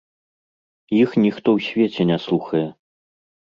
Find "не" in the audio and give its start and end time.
2.13-2.19